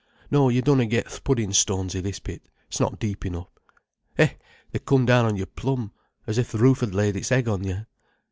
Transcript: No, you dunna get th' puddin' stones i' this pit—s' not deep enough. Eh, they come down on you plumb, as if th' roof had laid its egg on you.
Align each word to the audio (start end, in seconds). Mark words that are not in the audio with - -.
No, 0.31 0.49
you 0.49 0.63
dunna 0.63 0.87
get 0.87 1.11
th' 1.11 1.23
puddin' 1.23 1.53
stones 1.53 1.95
i' 1.95 1.99
this 2.01 2.17
pit—s' 2.17 2.79
not 2.79 2.97
deep 2.97 3.23
enough. 3.23 3.51
Eh, 4.17 4.29
they 4.71 4.79
come 4.79 5.05
down 5.05 5.25
on 5.27 5.35
you 5.37 5.45
plumb, 5.45 5.91
as 6.25 6.39
if 6.39 6.49
th' 6.51 6.55
roof 6.55 6.79
had 6.79 6.95
laid 6.95 7.15
its 7.15 7.31
egg 7.31 7.47
on 7.47 7.63
you. 7.63 7.85